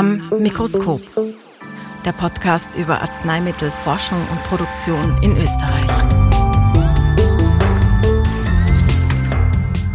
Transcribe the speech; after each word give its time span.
Am 0.00 0.22
Mikroskop. 0.40 1.02
Der 2.06 2.12
Podcast 2.12 2.66
über 2.74 3.02
Arzneimittelforschung 3.02 4.16
und 4.30 4.42
Produktion 4.44 5.22
in 5.22 5.36
Österreich. 5.36 5.84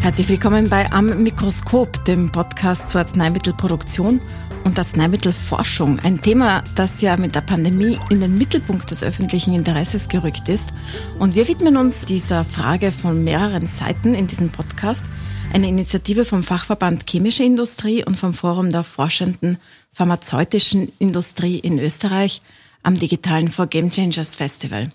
Herzlich 0.02 0.30
willkommen 0.30 0.70
bei 0.70 0.92
Am 0.92 1.24
Mikroskop, 1.24 2.06
dem 2.06 2.32
Podcast 2.32 2.92
zur 2.92 3.02
Arzneimittelproduktion 3.02 4.22
und 4.64 4.78
Arzneimittelforschung. 4.78 5.98
Ein 5.98 6.22
Thema, 6.22 6.64
das 6.76 7.02
ja 7.02 7.18
mit 7.18 7.34
der 7.34 7.42
Pandemie 7.42 7.98
in 8.12 8.22
den 8.22 8.38
Mittelpunkt 8.38 8.92
des 8.92 9.02
öffentlichen 9.02 9.56
Interesses 9.56 10.08
gerückt 10.08 10.48
ist. 10.50 10.70
Und 11.18 11.34
wir 11.34 11.48
widmen 11.48 11.78
uns 11.78 12.06
dieser 12.06 12.46
Frage 12.46 12.92
von 12.92 13.24
mehreren 13.24 13.66
Seiten 13.66 14.14
in 14.14 14.28
diesem 14.28 14.50
Podcast– 14.50 15.02
eine 15.54 15.68
Initiative 15.68 16.26
vom 16.26 16.44
Fachverband 16.44 17.06
Chemische 17.10 17.44
Industrie 17.44 18.04
und 18.04 18.18
vom 18.18 18.34
Forum 18.34 18.72
der 18.72 18.84
forschenden 18.84 19.58
pharmazeutischen 19.94 20.92
Industrie 21.00 21.60
in 21.60 21.80
Österreich 21.80 22.42
am 22.84 23.00
digitalen 23.00 23.52
For 23.52 23.68
Game 23.68 23.92
Changers 23.92 24.36
Festival. 24.36 24.92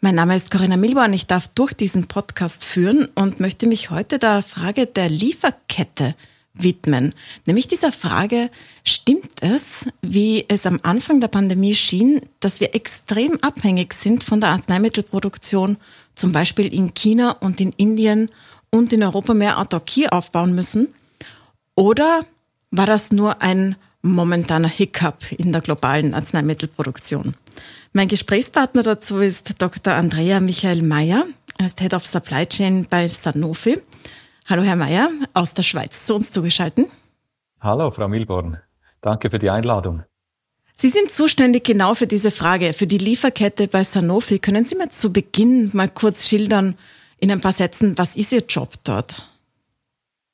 Mein 0.00 0.14
Name 0.14 0.36
ist 0.36 0.50
Corinna 0.50 0.76
Milborn. 0.76 1.12
Ich 1.12 1.26
darf 1.26 1.48
durch 1.48 1.72
diesen 1.72 2.06
Podcast 2.06 2.64
führen 2.64 3.08
und 3.14 3.40
möchte 3.40 3.66
mich 3.66 3.90
heute 3.90 4.18
der 4.18 4.42
Frage 4.42 4.86
der 4.86 5.08
Lieferkette 5.08 6.14
widmen. 6.54 7.14
Nämlich 7.46 7.68
dieser 7.68 7.92
Frage, 7.92 8.50
stimmt 8.84 9.42
es, 9.42 9.86
wie 10.02 10.44
es 10.48 10.66
am 10.66 10.80
Anfang 10.82 11.20
der 11.20 11.28
Pandemie 11.28 11.74
schien, 11.74 12.20
dass 12.40 12.60
wir 12.60 12.74
extrem 12.74 13.38
abhängig 13.42 13.94
sind 13.94 14.24
von 14.24 14.40
der 14.40 14.50
Arzneimittelproduktion, 14.50 15.78
zum 16.14 16.32
Beispiel 16.32 16.72
in 16.72 16.94
China 16.94 17.30
und 17.40 17.60
in 17.60 17.72
Indien 17.76 18.30
und 18.74 18.92
in 18.92 19.02
Europa 19.02 19.34
mehr 19.34 19.58
Autarkie 19.58 20.08
aufbauen 20.08 20.54
müssen? 20.54 20.88
Oder 21.74 22.24
war 22.70 22.86
das 22.86 23.12
nur 23.12 23.42
ein 23.42 23.76
momentaner 24.02 24.68
Hiccup 24.68 25.30
in 25.30 25.52
der 25.52 25.60
globalen 25.60 26.14
Arzneimittelproduktion? 26.14 27.34
Mein 27.92 28.08
Gesprächspartner 28.08 28.82
dazu 28.82 29.18
ist 29.18 29.54
Dr. 29.58 29.92
Andrea 29.92 30.40
Michael 30.40 30.82
Mayer. 30.82 31.26
Er 31.58 31.66
ist 31.66 31.80
Head 31.80 31.94
of 31.94 32.06
Supply 32.06 32.46
Chain 32.46 32.86
bei 32.88 33.06
Sanofi. 33.06 33.78
Hallo, 34.46 34.62
Herr 34.62 34.76
Mayer, 34.76 35.10
aus 35.34 35.54
der 35.54 35.62
Schweiz 35.62 36.04
zu 36.04 36.14
uns 36.14 36.30
zugeschaltet. 36.32 36.88
Hallo, 37.60 37.90
Frau 37.90 38.08
Milborn. 38.08 38.58
Danke 39.02 39.30
für 39.30 39.38
die 39.38 39.50
Einladung. 39.50 40.02
Sie 40.76 40.88
sind 40.88 41.12
zuständig 41.12 41.64
genau 41.64 41.94
für 41.94 42.06
diese 42.06 42.30
Frage, 42.30 42.72
für 42.72 42.86
die 42.86 42.98
Lieferkette 42.98 43.68
bei 43.68 43.84
Sanofi. 43.84 44.38
Können 44.38 44.64
Sie 44.64 44.74
mir 44.74 44.88
zu 44.90 45.12
Beginn 45.12 45.70
mal 45.74 45.88
kurz 45.88 46.26
schildern, 46.26 46.76
in 47.22 47.30
ein 47.30 47.40
paar 47.40 47.52
Sätzen, 47.52 47.96
was 47.96 48.16
ist 48.16 48.32
Ihr 48.32 48.42
Job 48.48 48.72
dort? 48.82 49.28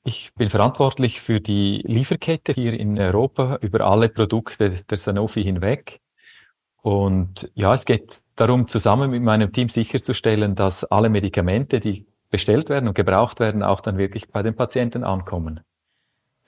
Ich 0.04 0.32
bin 0.34 0.48
verantwortlich 0.48 1.20
für 1.20 1.38
die 1.38 1.82
Lieferkette 1.84 2.52
hier 2.52 2.72
in 2.72 2.98
Europa 2.98 3.58
über 3.60 3.82
alle 3.82 4.08
Produkte 4.08 4.70
der 4.70 4.96
Sanofi 4.96 5.44
hinweg. 5.44 6.00
Und 6.80 7.50
ja, 7.54 7.74
es 7.74 7.84
geht 7.84 8.22
darum, 8.36 8.68
zusammen 8.68 9.10
mit 9.10 9.22
meinem 9.22 9.52
Team 9.52 9.68
sicherzustellen, 9.68 10.54
dass 10.54 10.82
alle 10.84 11.10
Medikamente, 11.10 11.78
die 11.78 12.06
bestellt 12.30 12.70
werden 12.70 12.88
und 12.88 12.94
gebraucht 12.94 13.38
werden, 13.38 13.62
auch 13.62 13.82
dann 13.82 13.98
wirklich 13.98 14.28
bei 14.28 14.42
den 14.42 14.56
Patienten 14.56 15.04
ankommen. 15.04 15.60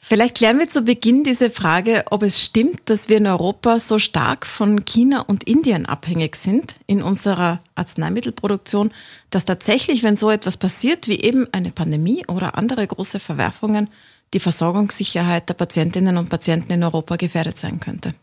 Vielleicht 0.02 0.36
klären 0.36 0.58
wir 0.58 0.68
zu 0.68 0.82
Beginn 0.82 1.24
diese 1.24 1.50
Frage, 1.50 2.04
ob 2.10 2.22
es 2.22 2.40
stimmt, 2.40 2.88
dass 2.88 3.08
wir 3.08 3.18
in 3.18 3.26
Europa 3.26 3.78
so 3.78 3.98
stark 3.98 4.46
von 4.46 4.84
China 4.84 5.20
und 5.20 5.44
Indien 5.44 5.86
abhängig 5.86 6.36
sind 6.36 6.76
in 6.86 7.02
unserer 7.02 7.60
Arzneimittelproduktion, 7.74 8.92
dass 9.28 9.44
tatsächlich, 9.44 10.02
wenn 10.02 10.16
so 10.16 10.30
etwas 10.30 10.56
passiert 10.56 11.06
wie 11.06 11.20
eben 11.20 11.46
eine 11.52 11.70
Pandemie 11.70 12.24
oder 12.26 12.56
andere 12.56 12.86
große 12.86 13.20
Verwerfungen, 13.20 13.88
die 14.32 14.40
Versorgungssicherheit 14.40 15.48
der 15.48 15.54
Patientinnen 15.54 16.16
und 16.16 16.30
Patienten 16.30 16.72
in 16.72 16.82
Europa 16.82 17.16
gefährdet 17.16 17.58
sein 17.58 17.78
könnte. 17.78 18.14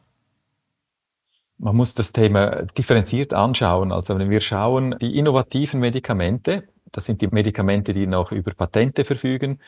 Man 1.59 1.75
muss 1.75 1.93
das 1.93 2.11
Thema 2.11 2.65
differenziert 2.77 3.33
anschauen. 3.33 3.91
Also 3.91 4.17
wenn 4.17 4.29
wir 4.29 4.41
schauen, 4.41 4.95
die 4.99 5.17
innovativen 5.17 5.79
Medikamente, 5.79 6.67
das 6.91 7.05
sind 7.05 7.21
die 7.21 7.27
Medikamente, 7.27 7.93
die 7.93 8.07
noch 8.07 8.31
über 8.31 8.53
Patente 8.53 9.03
verfügen, 9.03 9.59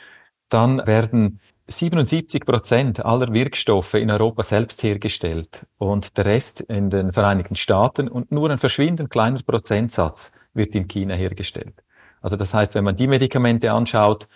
dann 0.49 0.85
werden 0.85 1.39
77 1.67 2.45
Prozent 2.45 3.05
aller 3.05 3.31
Wirkstoffe 3.31 3.93
in 3.93 4.09
Europa 4.09 4.43
selbst 4.43 4.81
hergestellt 4.81 5.65
und 5.77 6.17
der 6.17 6.25
Rest 6.25 6.61
in 6.61 6.89
den 6.89 7.11
Vereinigten 7.11 7.55
Staaten 7.55 8.07
und 8.07 8.31
nur 8.31 8.49
ein 8.49 8.57
verschwindend 8.57 9.11
kleiner 9.11 9.41
Prozentsatz 9.45 10.31
wird 10.53 10.73
in 10.73 10.87
China 10.87 11.13
hergestellt. 11.13 11.83
Also 12.21 12.35
das 12.35 12.53
heißt, 12.53 12.75
wenn 12.75 12.83
man 12.83 12.95
die 12.95 13.07
Medikamente 13.07 13.71
anschaut, 13.71 14.27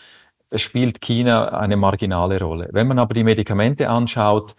spielt 0.56 1.02
China 1.02 1.50
eine 1.50 1.76
marginale 1.76 2.40
Rolle. 2.40 2.70
Wenn 2.72 2.88
man 2.88 3.00
aber 3.00 3.14
die 3.14 3.24
Medikamente 3.24 3.90
anschaut, 3.90 4.56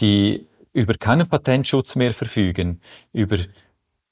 die 0.00 0.46
über 0.72 0.94
keinen 0.94 1.28
Patentschutz 1.28 1.94
mehr 1.94 2.14
verfügen, 2.14 2.80
über 3.12 3.38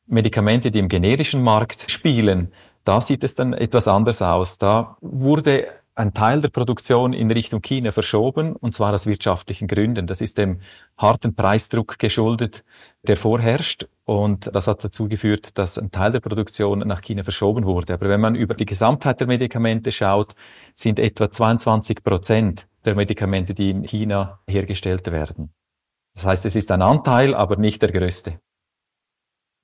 Medikamente, 0.07 0.71
die 0.71 0.79
im 0.79 0.89
generischen 0.89 1.43
Markt 1.43 1.91
spielen, 1.91 2.53
da 2.85 3.01
sieht 3.01 3.25
es 3.25 3.35
dann 3.35 3.53
etwas 3.53 3.89
anders 3.89 4.21
aus. 4.21 4.59
Da 4.59 4.97
wurde 5.01 5.69
ein 5.95 6.15
Teil 6.15 6.41
der 6.41 6.49
Produktion 6.49 7.13
in 7.13 7.31
Richtung 7.31 7.61
China 7.61 7.91
verschoben, 7.91 8.57
und 8.57 8.75
zwar 8.75 8.95
aus 8.95 9.07
wirtschaftlichen 9.07 9.69
Gründen. 9.69 10.07
Das 10.07 10.21
ist 10.21 10.39
dem 10.39 10.61
harten 10.97 11.35
Preisdruck 11.35 11.99
geschuldet, 11.99 12.63
der 13.03 13.17
vorherrscht. 13.17 13.87
Und 14.05 14.55
das 14.55 14.67
hat 14.67 14.83
dazu 14.83 15.09
geführt, 15.09 15.59
dass 15.59 15.79
ein 15.79 15.91
Teil 15.91 16.13
der 16.13 16.21
Produktion 16.21 16.81
nach 16.81 17.03
China 17.03 17.23
verschoben 17.23 17.67
wurde. 17.67 17.95
Aber 17.95 18.09
wenn 18.09 18.21
man 18.21 18.35
über 18.35 18.55
die 18.55 18.65
Gesamtheit 18.65 19.21
der 19.21 19.27
Medikamente 19.27 19.93
schaut, 19.93 20.35
sind 20.75 20.99
etwa 20.99 21.31
22 21.31 22.03
Prozent 22.03 22.65
der 22.85 22.95
Medikamente, 22.95 23.55
die 23.55 23.71
in 23.71 23.85
China 23.85 24.41
hergestellt 24.49 25.11
werden. 25.13 25.53
Das 26.15 26.27
heißt, 26.27 26.47
es 26.47 26.57
ist 26.57 26.71
ein 26.71 26.83
Anteil, 26.83 27.35
aber 27.35 27.57
nicht 27.57 27.83
der 27.83 27.93
größte. 27.93 28.41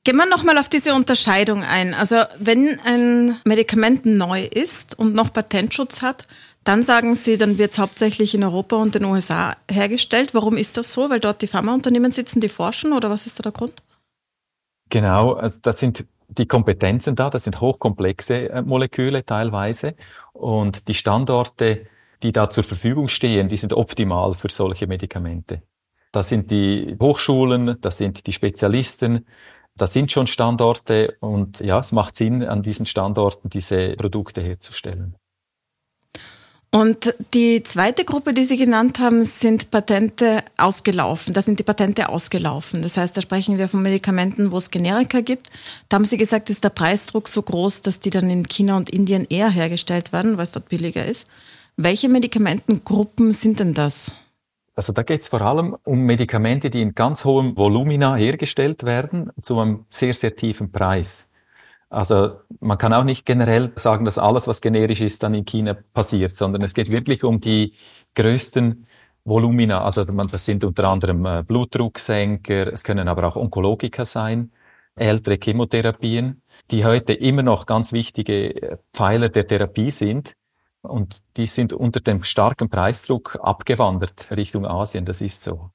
Gehen 0.05 0.17
wir 0.17 0.27
nochmal 0.27 0.59
auf 0.59 0.69
diese 0.69 0.95
Unterscheidung 0.95 1.63
ein. 1.63 1.93
Also 1.93 2.17
wenn 2.39 2.79
ein 2.85 3.41
Medikament 3.45 4.07
neu 4.07 4.45
ist 4.45 4.99
und 4.99 5.15
noch 5.15 5.33
Patentschutz 5.33 6.03
hat, 6.03 6.27
dann 6.65 6.83
sagen 6.83 7.15
Sie, 7.15 7.39
dann 7.39 7.59
wird 7.59 7.73
es 7.73 7.79
hauptsächlich 7.79 8.35
in 8.35 8.45
Europa 8.45 8.77
und 8.77 8.95
den 8.95 9.05
USA 9.05 9.57
hergestellt. 9.71 10.35
Warum 10.35 10.57
ist 10.57 10.77
das 10.77 10.93
so? 10.93 11.11
Weil 11.11 11.21
dort 11.21 11.43
die 11.43 11.47
Pharmaunternehmen 11.47 12.13
sitzen, 12.13 12.41
die 12.41 12.49
forschen 12.49 12.93
oder 12.93 13.11
was 13.11 13.27
ist 13.27 13.39
da 13.39 13.43
der 13.43 13.53
Grund? 13.53 13.83
Genau, 14.91 15.35
also 15.35 15.59
das 15.61 15.79
sind 15.79 16.07
die 16.29 16.47
Kompetenzen 16.47 17.17
da, 17.17 17.31
das 17.31 17.45
sind 17.45 17.61
hochkomplexe 17.61 18.51
äh, 18.51 18.63
Moleküle 18.63 19.25
teilweise 19.25 19.95
und 20.33 20.89
die 20.89 20.95
Standorte, 20.95 21.87
die 22.23 22.33
da 22.33 22.51
zur 22.51 22.65
Verfügung 22.65 23.09
stehen, 23.09 23.49
die 23.49 23.57
sind 23.57 23.73
optimal 23.73 24.35
für 24.35 24.51
solche 24.51 24.87
Medikamente. 24.87 25.63
Das 26.13 26.29
sind 26.29 26.51
die 26.51 26.97
Hochschulen, 27.01 27.81
das 27.81 27.99
sind 27.99 28.27
die 28.27 28.33
Spezialisten, 28.33 29.27
das 29.79 29.93
sind 29.93 30.13
schon 30.13 30.27
Standorte 30.27 31.17
und 31.21 31.61
ja, 31.61 31.79
es 31.79 31.93
macht 31.93 32.17
Sinn, 32.17 32.43
an 32.43 32.63
diesen 32.63 32.87
Standorten 32.87 33.49
diese 33.49 33.95
Produkte 33.97 34.43
herzustellen. 34.43 35.17
Und 36.71 37.15
die 37.33 37.63
zweite 37.63 38.05
Gruppe, 38.05 38.35
die 38.35 38.45
Sie 38.45 38.59
genannt 38.59 38.99
haben, 38.99 39.25
sind 39.25 39.71
Patente 39.71 40.45
ausgelaufen. 40.59 41.33
Da 41.33 41.41
sind 41.41 41.59
die 41.59 41.65
Patente 41.65 42.11
ausgelaufen. 42.11 42.83
Das 42.83 42.99
heißt, 42.99 43.17
da 43.17 43.23
sprechen 43.23 43.57
wir 43.57 43.71
von 43.71 43.81
Medikamenten, 43.81 44.51
wo 44.51 44.59
es 44.59 44.71
Generika 44.71 45.23
gibt. 45.23 45.49
Da 45.89 45.95
haben 45.95 46.05
Sie 46.05 46.19
gesagt, 46.19 46.51
ist 46.51 46.65
der 46.65 46.69
Preisdruck 46.69 47.29
so 47.29 47.41
groß, 47.41 47.81
dass 47.81 48.01
die 48.01 48.11
dann 48.11 48.29
in 48.29 48.47
China 48.47 48.77
und 48.77 48.91
Indien 48.91 49.27
eher 49.31 49.49
hergestellt 49.49 50.13
werden, 50.13 50.37
weil 50.37 50.45
es 50.45 50.53
dort 50.53 50.69
billiger 50.69 51.07
ist. 51.07 51.27
Welche 51.79 52.11
Medikamentengruppen 52.11 53.33
sind 53.33 53.61
denn 53.61 53.73
das? 53.73 54.13
Also 54.79 54.93
da 54.93 55.03
geht 55.03 55.23
es 55.23 55.29
vor 55.29 55.41
allem 55.41 55.77
um 55.83 56.03
Medikamente, 56.03 56.71
die 56.71 56.81
in 56.81 56.95
ganz 56.95 57.25
hohem 57.25 57.57
Volumina 57.57 58.15
hergestellt 58.15 58.85
werden, 58.85 59.33
zu 59.43 59.59
einem 59.59 59.87
sehr, 59.91 60.15
sehr 60.15 60.37
tiefen 60.37 60.71
Preis. 60.71 61.29
Also 61.91 62.37
man 62.61 62.79
kann 62.79 62.93
auch 62.93 63.03
nicht 63.03 63.27
generell 63.27 63.73
sagen, 63.75 64.05
dass 64.05 64.19
alles, 64.19 64.47
was 64.47 64.61
generisch 64.61 65.01
ist, 65.01 65.25
dann 65.25 65.35
in 65.35 65.45
China 65.47 65.77
passiert, 65.93 66.37
sondern 66.37 66.63
es 66.63 66.75
geht 66.75 66.91
wirklich 66.91 67.25
um 67.25 67.41
die 67.41 67.75
größten 68.15 68.87
Volumina. 69.25 69.83
Also 69.85 70.05
das 70.05 70.47
sind 70.47 70.63
unter 70.63 70.85
anderem 70.85 71.27
äh, 71.27 71.43
Blutdrucksenker, 71.43 72.73
es 72.73 72.85
können 72.85 73.09
aber 73.09 73.27
auch 73.27 73.35
Onkologika 73.35 74.05
sein, 74.05 74.53
ältere 74.95 75.39
Chemotherapien, 75.43 76.43
die 76.71 76.85
heute 76.85 77.15
immer 77.15 77.43
noch 77.43 77.67
ganz 77.67 77.93
wichtige 77.93 78.55
äh, 78.55 78.77
Pfeiler 78.93 79.29
der 79.29 79.45
Therapie 79.45 79.91
sind 79.91 80.35
und 80.83 81.23
die 81.37 81.47
sind 81.47 81.73
unter 81.73 82.01
dem 82.01 82.25
starken 82.25 82.69
Preisdruck 82.69 83.39
abgewandert 83.43 84.31
Richtung 84.31 84.67
Asien. 84.67 85.05
Das 85.05 85.21
ist 85.21 85.43
so. 85.43 85.71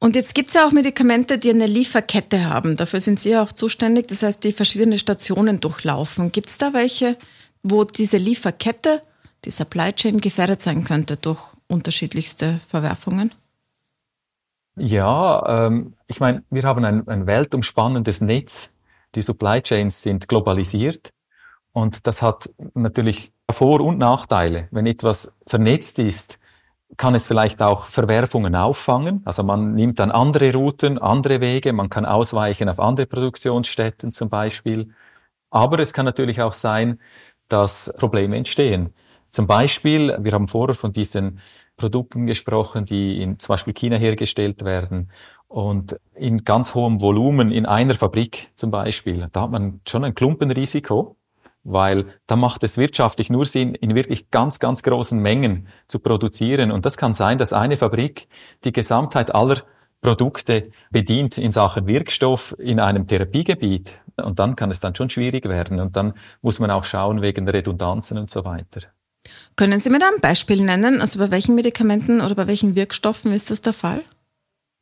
Und 0.00 0.14
jetzt 0.14 0.34
gibt 0.34 0.48
es 0.48 0.54
ja 0.54 0.66
auch 0.66 0.70
Medikamente, 0.70 1.38
die 1.38 1.50
eine 1.50 1.66
Lieferkette 1.66 2.44
haben. 2.44 2.76
Dafür 2.76 3.00
sind 3.00 3.18
Sie 3.18 3.30
ja 3.30 3.42
auch 3.42 3.52
zuständig. 3.52 4.06
Das 4.06 4.22
heißt, 4.22 4.44
die 4.44 4.52
verschiedene 4.52 4.98
Stationen 4.98 5.60
durchlaufen. 5.60 6.30
Gibt 6.30 6.50
es 6.50 6.58
da 6.58 6.72
welche, 6.72 7.16
wo 7.64 7.82
diese 7.82 8.16
Lieferkette, 8.16 9.02
die 9.44 9.50
Supply 9.50 9.92
Chain 9.92 10.20
gefährdet 10.20 10.62
sein 10.62 10.84
könnte 10.84 11.16
durch 11.16 11.40
unterschiedlichste 11.66 12.60
Verwerfungen? 12.68 13.34
Ja, 14.76 15.66
ähm, 15.66 15.94
ich 16.06 16.20
meine, 16.20 16.44
wir 16.50 16.62
haben 16.62 16.84
ein, 16.84 17.08
ein 17.08 17.26
weltumspannendes 17.26 18.20
Netz. 18.20 18.72
Die 19.16 19.22
Supply 19.22 19.60
Chains 19.62 20.02
sind 20.02 20.28
globalisiert. 20.28 21.10
Und 21.72 22.06
das 22.06 22.22
hat 22.22 22.50
natürlich 22.74 23.32
Vor- 23.50 23.80
und 23.80 23.98
Nachteile. 23.98 24.68
Wenn 24.70 24.86
etwas 24.86 25.32
vernetzt 25.46 25.98
ist, 25.98 26.38
kann 26.96 27.14
es 27.14 27.26
vielleicht 27.26 27.60
auch 27.60 27.84
Verwerfungen 27.84 28.54
auffangen. 28.56 29.22
Also 29.24 29.42
man 29.42 29.74
nimmt 29.74 29.98
dann 29.98 30.10
andere 30.10 30.52
Routen, 30.52 30.98
andere 30.98 31.40
Wege, 31.40 31.72
man 31.72 31.90
kann 31.90 32.06
ausweichen 32.06 32.68
auf 32.68 32.80
andere 32.80 33.06
Produktionsstätten 33.06 34.12
zum 34.12 34.30
Beispiel. 34.30 34.94
Aber 35.50 35.78
es 35.80 35.92
kann 35.92 36.06
natürlich 36.06 36.40
auch 36.40 36.54
sein, 36.54 36.98
dass 37.48 37.92
Probleme 37.98 38.36
entstehen. 38.36 38.94
Zum 39.30 39.46
Beispiel, 39.46 40.16
wir 40.20 40.32
haben 40.32 40.48
vorher 40.48 40.74
von 40.74 40.92
diesen 40.92 41.40
Produkten 41.76 42.26
gesprochen, 42.26 42.86
die 42.86 43.22
in 43.22 43.38
zum 43.38 43.52
Beispiel 43.52 43.74
China 43.74 43.96
hergestellt 43.96 44.64
werden 44.64 45.10
und 45.46 45.98
in 46.14 46.44
ganz 46.44 46.74
hohem 46.74 47.00
Volumen 47.00 47.52
in 47.52 47.66
einer 47.66 47.94
Fabrik 47.94 48.50
zum 48.54 48.70
Beispiel. 48.70 49.28
Da 49.32 49.42
hat 49.42 49.50
man 49.50 49.80
schon 49.86 50.04
ein 50.04 50.14
Klumpenrisiko, 50.14 51.16
weil 51.70 52.06
da 52.26 52.36
macht 52.36 52.64
es 52.64 52.78
wirtschaftlich 52.78 53.30
nur 53.30 53.44
Sinn, 53.44 53.74
in 53.74 53.94
wirklich 53.94 54.30
ganz, 54.30 54.58
ganz 54.58 54.82
großen 54.82 55.20
Mengen 55.20 55.68
zu 55.86 55.98
produzieren. 55.98 56.70
Und 56.70 56.86
das 56.86 56.96
kann 56.96 57.14
sein, 57.14 57.38
dass 57.38 57.52
eine 57.52 57.76
Fabrik 57.76 58.26
die 58.64 58.72
Gesamtheit 58.72 59.34
aller 59.34 59.62
Produkte 60.00 60.70
bedient 60.90 61.38
in 61.38 61.52
Sachen 61.52 61.86
Wirkstoff 61.86 62.54
in 62.58 62.80
einem 62.80 63.06
Therapiegebiet. 63.06 63.98
Und 64.16 64.38
dann 64.38 64.56
kann 64.56 64.70
es 64.70 64.80
dann 64.80 64.94
schon 64.94 65.10
schwierig 65.10 65.48
werden. 65.48 65.80
Und 65.80 65.96
dann 65.96 66.14
muss 66.40 66.58
man 66.58 66.70
auch 66.70 66.84
schauen 66.84 67.20
wegen 67.22 67.48
Redundanzen 67.48 68.18
und 68.18 68.30
so 68.30 68.44
weiter. 68.44 68.82
Können 69.56 69.80
Sie 69.80 69.90
mir 69.90 69.98
da 69.98 70.06
ein 70.06 70.20
Beispiel 70.20 70.64
nennen? 70.64 71.00
Also 71.00 71.18
bei 71.18 71.30
welchen 71.30 71.54
Medikamenten 71.54 72.20
oder 72.20 72.34
bei 72.34 72.46
welchen 72.46 72.76
Wirkstoffen 72.76 73.32
ist 73.32 73.50
das 73.50 73.60
der 73.60 73.72
Fall? 73.72 74.04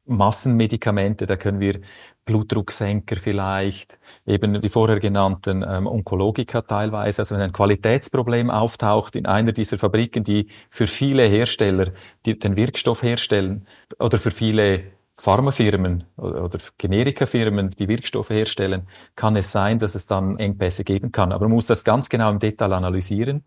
Massenmedikamente, 0.06 1.26
da 1.26 1.36
können 1.36 1.60
wir 1.60 1.80
Blutdrucksenker 2.24 3.16
vielleicht, 3.16 3.98
eben 4.26 4.60
die 4.60 4.68
vorher 4.68 5.00
genannten 5.00 5.64
ähm, 5.66 5.86
Onkologika 5.86 6.62
teilweise. 6.62 7.22
Also 7.22 7.36
wenn 7.36 7.42
ein 7.42 7.52
Qualitätsproblem 7.52 8.50
auftaucht 8.50 9.16
in 9.16 9.26
einer 9.26 9.52
dieser 9.52 9.78
Fabriken, 9.78 10.24
die 10.24 10.48
für 10.70 10.86
viele 10.86 11.24
Hersteller 11.24 11.92
die 12.24 12.38
den 12.38 12.56
Wirkstoff 12.56 13.02
herstellen 13.02 13.66
oder 13.98 14.18
für 14.18 14.32
viele 14.32 14.96
Pharmafirmen 15.18 16.04
oder 16.16 16.58
Generikafirmen, 16.76 17.70
die 17.70 17.88
Wirkstoffe 17.88 18.30
herstellen, 18.30 18.86
kann 19.14 19.36
es 19.36 19.50
sein, 19.50 19.78
dass 19.78 19.94
es 19.94 20.06
dann 20.06 20.38
Engpässe 20.38 20.84
geben 20.84 21.10
kann. 21.12 21.32
Aber 21.32 21.46
man 21.46 21.54
muss 21.54 21.66
das 21.66 21.84
ganz 21.84 22.08
genau 22.08 22.30
im 22.30 22.38
Detail 22.38 22.72
analysieren. 22.72 23.44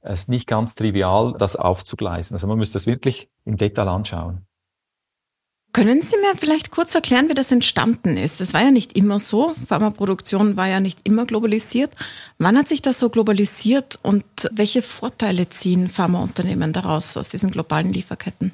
Es 0.00 0.20
ist 0.20 0.28
nicht 0.28 0.46
ganz 0.46 0.76
trivial, 0.76 1.34
das 1.36 1.56
aufzugleisen. 1.56 2.36
Also 2.36 2.46
man 2.46 2.58
muss 2.58 2.72
das 2.72 2.86
wirklich 2.86 3.30
im 3.44 3.56
Detail 3.56 3.88
anschauen. 3.88 4.47
Können 5.78 6.02
Sie 6.02 6.16
mir 6.16 6.36
vielleicht 6.36 6.72
kurz 6.72 6.92
erklären, 6.96 7.28
wie 7.28 7.34
das 7.34 7.52
entstanden 7.52 8.16
ist? 8.16 8.40
Das 8.40 8.52
war 8.52 8.62
ja 8.64 8.72
nicht 8.72 8.96
immer 8.96 9.20
so. 9.20 9.54
Pharmaproduktion 9.68 10.56
war 10.56 10.66
ja 10.66 10.80
nicht 10.80 11.06
immer 11.06 11.24
globalisiert. 11.24 11.94
Wann 12.36 12.58
hat 12.58 12.66
sich 12.66 12.82
das 12.82 12.98
so 12.98 13.10
globalisiert 13.10 13.96
und 14.02 14.24
welche 14.50 14.82
Vorteile 14.82 15.50
ziehen 15.50 15.88
Pharmaunternehmen 15.88 16.72
daraus 16.72 17.16
aus 17.16 17.28
diesen 17.28 17.52
globalen 17.52 17.92
Lieferketten? 17.92 18.50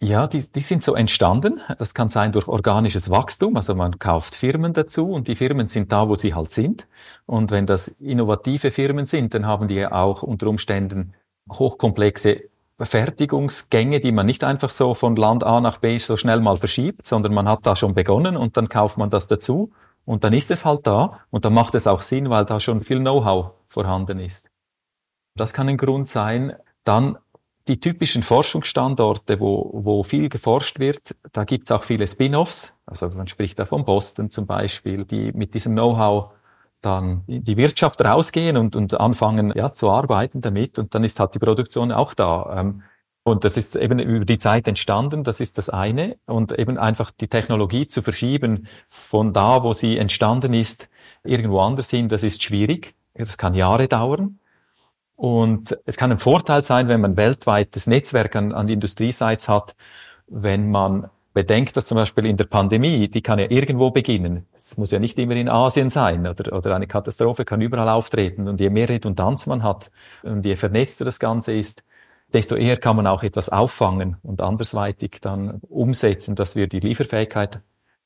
Ja, 0.00 0.28
die, 0.28 0.38
die 0.38 0.60
sind 0.60 0.84
so 0.84 0.94
entstanden. 0.94 1.60
Das 1.78 1.94
kann 1.94 2.10
sein 2.10 2.30
durch 2.30 2.46
organisches 2.46 3.10
Wachstum. 3.10 3.56
Also 3.56 3.74
man 3.74 3.98
kauft 3.98 4.36
Firmen 4.36 4.72
dazu 4.72 5.10
und 5.10 5.26
die 5.26 5.34
Firmen 5.34 5.66
sind 5.66 5.90
da, 5.90 6.08
wo 6.08 6.14
sie 6.14 6.32
halt 6.32 6.52
sind. 6.52 6.86
Und 7.24 7.50
wenn 7.50 7.66
das 7.66 7.88
innovative 7.88 8.70
Firmen 8.70 9.06
sind, 9.06 9.34
dann 9.34 9.46
haben 9.46 9.66
die 9.66 9.84
auch 9.84 10.22
unter 10.22 10.46
Umständen 10.46 11.14
hochkomplexe 11.50 12.50
Fertigungsgänge, 12.84 14.00
die 14.00 14.12
man 14.12 14.26
nicht 14.26 14.44
einfach 14.44 14.70
so 14.70 14.94
von 14.94 15.16
Land 15.16 15.44
A 15.44 15.60
nach 15.60 15.78
B 15.78 15.96
so 15.96 16.16
schnell 16.16 16.40
mal 16.40 16.56
verschiebt, 16.56 17.06
sondern 17.06 17.32
man 17.32 17.48
hat 17.48 17.60
da 17.64 17.74
schon 17.74 17.94
begonnen 17.94 18.36
und 18.36 18.56
dann 18.56 18.68
kauft 18.68 18.98
man 18.98 19.08
das 19.08 19.26
dazu 19.26 19.72
und 20.04 20.24
dann 20.24 20.32
ist 20.32 20.50
es 20.50 20.64
halt 20.64 20.86
da 20.86 21.20
und 21.30 21.44
dann 21.44 21.54
macht 21.54 21.74
es 21.74 21.86
auch 21.86 22.02
Sinn, 22.02 22.28
weil 22.28 22.44
da 22.44 22.60
schon 22.60 22.82
viel 22.82 23.00
Know-how 23.00 23.52
vorhanden 23.68 24.20
ist. 24.20 24.50
Das 25.36 25.52
kann 25.52 25.68
ein 25.68 25.76
Grund 25.76 26.08
sein. 26.08 26.54
Dann 26.84 27.18
die 27.68 27.80
typischen 27.80 28.22
Forschungsstandorte, 28.22 29.40
wo, 29.40 29.70
wo 29.72 30.02
viel 30.02 30.28
geforscht 30.28 30.78
wird, 30.78 31.16
da 31.32 31.44
gibt's 31.44 31.72
auch 31.72 31.82
viele 31.82 32.06
Spin-offs. 32.06 32.72
Also 32.86 33.08
man 33.08 33.26
spricht 33.26 33.58
da 33.58 33.64
von 33.64 33.84
Boston 33.84 34.30
zum 34.30 34.46
Beispiel, 34.46 35.04
die 35.04 35.32
mit 35.32 35.54
diesem 35.54 35.74
Know-how 35.74 36.30
dann 36.86 37.24
in 37.26 37.42
die 37.42 37.56
Wirtschaft 37.56 38.00
rausgehen 38.02 38.56
und, 38.56 38.76
und 38.76 38.98
anfangen 38.98 39.52
ja, 39.56 39.72
zu 39.72 39.90
arbeiten 39.90 40.40
damit. 40.40 40.78
Und 40.78 40.94
dann 40.94 41.02
ist 41.02 41.18
halt 41.18 41.34
die 41.34 41.40
Produktion 41.40 41.90
auch 41.90 42.14
da. 42.14 42.60
Ähm, 42.60 42.82
und 43.24 43.42
das 43.44 43.56
ist 43.56 43.74
eben 43.74 43.98
über 43.98 44.24
die 44.24 44.38
Zeit 44.38 44.68
entstanden, 44.68 45.24
das 45.24 45.40
ist 45.40 45.58
das 45.58 45.68
eine. 45.68 46.16
Und 46.26 46.56
eben 46.56 46.78
einfach 46.78 47.10
die 47.10 47.26
Technologie 47.26 47.88
zu 47.88 48.02
verschieben 48.02 48.68
von 48.86 49.32
da, 49.32 49.64
wo 49.64 49.72
sie 49.72 49.98
entstanden 49.98 50.54
ist, 50.54 50.88
irgendwo 51.24 51.60
anders 51.60 51.90
hin, 51.90 52.08
das 52.08 52.22
ist 52.22 52.44
schwierig. 52.44 52.94
Das 53.14 53.36
kann 53.36 53.54
Jahre 53.54 53.88
dauern. 53.88 54.38
Und 55.16 55.76
es 55.86 55.96
kann 55.96 56.12
ein 56.12 56.20
Vorteil 56.20 56.62
sein, 56.62 56.86
wenn 56.86 57.00
man 57.00 57.16
weltweites 57.16 57.88
Netzwerk 57.88 58.36
an, 58.36 58.52
an 58.52 58.68
Industriesites 58.68 59.48
hat, 59.48 59.74
wenn 60.28 60.70
man 60.70 61.10
bedenkt, 61.36 61.76
dass 61.76 61.84
zum 61.84 61.96
Beispiel 61.96 62.24
in 62.24 62.38
der 62.38 62.46
Pandemie, 62.46 63.08
die 63.08 63.20
kann 63.20 63.38
ja 63.38 63.44
irgendwo 63.50 63.90
beginnen. 63.90 64.46
Es 64.56 64.78
muss 64.78 64.90
ja 64.90 64.98
nicht 64.98 65.18
immer 65.18 65.34
in 65.34 65.50
Asien 65.50 65.90
sein 65.90 66.26
oder, 66.26 66.56
oder 66.56 66.74
eine 66.74 66.86
Katastrophe 66.86 67.44
kann 67.44 67.60
überall 67.60 67.90
auftreten. 67.90 68.48
Und 68.48 68.58
je 68.58 68.70
mehr 68.70 68.88
Redundanz 68.88 69.46
man 69.46 69.62
hat 69.62 69.90
und 70.22 70.46
je 70.46 70.56
vernetzter 70.56 71.04
das 71.04 71.18
Ganze 71.18 71.52
ist, 71.52 71.84
desto 72.32 72.56
eher 72.56 72.78
kann 72.78 72.96
man 72.96 73.06
auch 73.06 73.22
etwas 73.22 73.50
auffangen 73.50 74.16
und 74.22 74.40
andersweitig 74.40 75.18
dann 75.20 75.60
umsetzen, 75.68 76.36
dass 76.36 76.56
wir 76.56 76.68
die 76.68 76.80
Lieferfähigkeit 76.80 77.60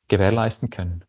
gewährleisten 0.09 0.69
können. 0.69 1.05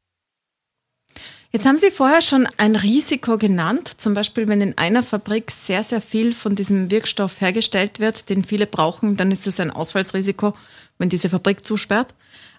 Jetzt 1.53 1.65
haben 1.65 1.77
Sie 1.77 1.91
vorher 1.91 2.21
schon 2.21 2.47
ein 2.55 2.77
Risiko 2.77 3.37
genannt, 3.37 3.95
zum 3.97 4.13
Beispiel 4.13 4.47
wenn 4.47 4.61
in 4.61 4.77
einer 4.77 5.03
Fabrik 5.03 5.51
sehr, 5.51 5.83
sehr 5.83 6.01
viel 6.01 6.33
von 6.33 6.55
diesem 6.55 6.89
Wirkstoff 6.89 7.41
hergestellt 7.41 7.99
wird, 7.99 8.29
den 8.29 8.45
viele 8.45 8.65
brauchen, 8.65 9.17
dann 9.17 9.31
ist 9.31 9.47
es 9.47 9.59
ein 9.59 9.69
Ausfallsrisiko, 9.69 10.53
wenn 10.97 11.09
diese 11.09 11.29
Fabrik 11.29 11.65
zusperrt. 11.65 12.13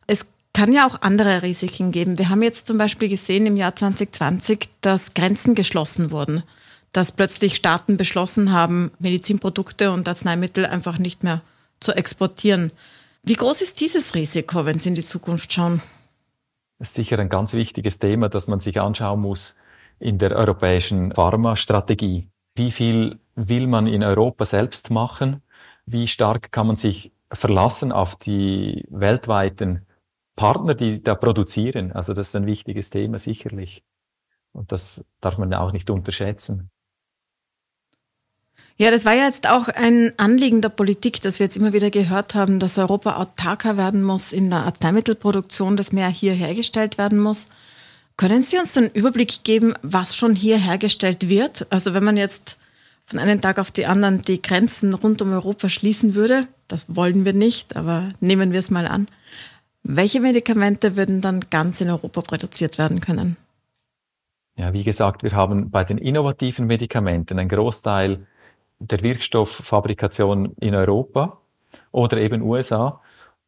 Es 0.06 0.27
kann 0.53 0.75
ja 0.75 0.87
auch 0.87 1.00
andere 1.00 1.41
Risiken 1.41 1.91
geben. 1.91 2.19
Wir 2.19 2.29
haben 2.29 2.43
jetzt 2.43 2.67
zum 2.67 2.77
Beispiel 2.77 3.09
gesehen 3.09 3.47
im 3.47 3.56
Jahr 3.56 3.75
2020, 3.75 4.69
dass 4.83 5.15
Grenzen 5.15 5.55
geschlossen 5.55 6.11
wurden, 6.11 6.43
dass 6.93 7.12
plötzlich 7.12 7.56
Staaten 7.56 7.97
beschlossen 7.97 8.53
haben, 8.53 8.91
Medizinprodukte 8.99 9.91
und 9.91 10.06
Arzneimittel 10.06 10.67
einfach 10.67 10.99
nicht 10.99 11.23
mehr 11.23 11.41
zu 11.81 11.93
exportieren. 11.93 12.71
Wie 13.23 13.37
groß 13.37 13.62
ist 13.62 13.81
dieses 13.81 14.15
Risiko, 14.15 14.67
wenn 14.67 14.79
Sie 14.79 14.91
in 14.91 14.94
die 14.94 15.03
Zukunft 15.03 15.50
schauen? 15.50 15.81
Ist 16.82 16.94
sicher 16.94 17.17
ein 17.20 17.29
ganz 17.29 17.52
wichtiges 17.52 18.00
Thema, 18.00 18.29
das 18.29 18.49
man 18.49 18.58
sich 18.58 18.81
anschauen 18.81 19.20
muss 19.20 19.56
in 20.00 20.19
der 20.19 20.32
europäischen 20.32 21.12
Pharmastrategie. 21.14 22.29
Wie 22.56 22.73
viel 22.73 23.20
will 23.37 23.69
man 23.69 23.87
in 23.87 24.02
Europa 24.02 24.44
selbst 24.46 24.90
machen? 24.90 25.44
Wie 25.87 26.08
stark 26.08 26.50
kann 26.50 26.67
man 26.67 26.75
sich 26.75 27.12
verlassen 27.32 27.93
auf 27.93 28.17
die 28.17 28.84
weltweiten 28.91 29.86
Partner, 30.34 30.74
die 30.74 31.01
da 31.01 31.15
produzieren? 31.15 31.93
Also 31.93 32.15
das 32.15 32.31
ist 32.31 32.34
ein 32.34 32.46
wichtiges 32.46 32.91
Thema 32.91 33.20
sicherlich. 33.20 33.84
Und 34.51 34.72
das 34.72 35.05
darf 35.20 35.39
man 35.39 35.55
auch 35.55 35.70
nicht 35.70 35.89
unterschätzen. 35.89 36.71
Ja, 38.82 38.91
das 38.91 39.05
war 39.05 39.12
ja 39.12 39.27
jetzt 39.27 39.48
auch 39.48 39.69
ein 39.69 40.10
Anliegen 40.17 40.60
der 40.60 40.69
Politik, 40.69 41.22
dass 41.22 41.39
wir 41.39 41.46
jetzt 41.46 41.56
immer 41.56 41.72
wieder 41.72 41.89
gehört 41.89 42.34
haben, 42.34 42.58
dass 42.58 42.79
Europa 42.79 43.15
autarker 43.15 43.77
werden 43.77 44.03
muss 44.03 44.32
in 44.32 44.51
der 44.51 44.65
Arzneimittelproduktion, 44.65 45.77
dass 45.77 45.93
mehr 45.93 46.08
hier 46.08 46.32
hergestellt 46.32 46.98
werden 46.98 47.20
muss. 47.20 47.46
Können 48.17 48.43
Sie 48.43 48.58
uns 48.58 48.77
einen 48.77 48.91
Überblick 48.91 49.44
geben, 49.44 49.74
was 49.82 50.17
schon 50.17 50.34
hier 50.34 50.58
hergestellt 50.58 51.29
wird? 51.29 51.65
Also 51.70 51.94
wenn 51.94 52.03
man 52.03 52.17
jetzt 52.17 52.58
von 53.06 53.20
einem 53.20 53.41
Tag 53.41 53.60
auf 53.60 53.70
die 53.70 53.86
anderen 53.86 54.22
die 54.22 54.43
Grenzen 54.43 54.94
rund 54.94 55.22
um 55.22 55.31
Europa 55.31 55.69
schließen 55.69 56.17
würde, 56.17 56.48
das 56.67 56.86
wollen 56.89 57.24
wir 57.24 57.34
nicht, 57.34 57.77
aber 57.77 58.08
nehmen 58.19 58.51
wir 58.51 58.58
es 58.58 58.72
mal 58.72 58.89
an. 58.89 59.06
Welche 59.84 60.19
Medikamente 60.19 60.96
würden 60.96 61.20
dann 61.20 61.44
ganz 61.51 61.81
in 61.81 61.89
Europa 61.89 62.20
produziert 62.22 62.79
werden 62.79 62.98
können? 62.98 63.36
Ja, 64.56 64.72
wie 64.72 64.82
gesagt, 64.82 65.22
wir 65.22 65.32
haben 65.34 65.70
bei 65.70 65.84
den 65.84 65.98
innovativen 65.98 66.67
Medikamenten 66.67 67.39
einen 67.39 67.48
Großteil 67.48 68.27
der 68.89 69.03
Wirkstofffabrikation 69.03 70.55
in 70.60 70.74
Europa 70.74 71.39
oder 71.91 72.19
eben 72.19 72.43
USA 72.43 73.01